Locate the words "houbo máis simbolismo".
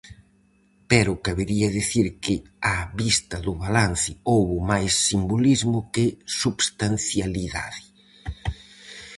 4.31-5.77